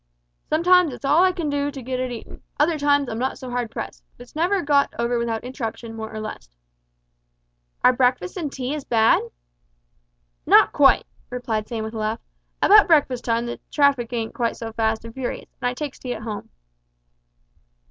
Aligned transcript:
"Sometimes 0.49 0.91
it's 0.93 1.05
all 1.05 1.23
I 1.23 1.31
can 1.31 1.47
do 1.47 1.69
to 1.69 1.79
get 1.79 1.99
it 1.99 2.11
eaten 2.11 2.41
other 2.59 2.79
times 2.79 3.07
I'm 3.07 3.19
not 3.19 3.37
so 3.37 3.51
hard 3.51 3.69
pressed, 3.69 4.03
but 4.17 4.23
it's 4.23 4.35
never 4.35 4.63
got 4.63 4.91
over 4.97 5.19
without 5.19 5.43
interruption, 5.43 5.93
more 5.93 6.11
or 6.11 6.19
less." 6.19 6.49
"Are 7.83 7.93
breakfast 7.93 8.35
and 8.35 8.51
tea 8.51 8.73
as 8.73 8.83
bad?" 8.83 9.21
"Not 10.43 10.73
quite," 10.73 11.05
replied 11.29 11.67
Sam 11.67 11.83
with 11.83 11.93
a 11.93 11.99
laugh; 11.99 12.19
"about 12.63 12.87
breakfast 12.87 13.23
time 13.25 13.45
the 13.45 13.59
traffic 13.69 14.11
ain't 14.11 14.33
quite 14.33 14.57
so 14.57 14.73
fast 14.73 15.05
and 15.05 15.13
furious, 15.13 15.53
and 15.61 15.69
I 15.69 15.75
takes 15.75 15.99
tea 15.99 16.15
at 16.15 16.23
home." 16.23 16.49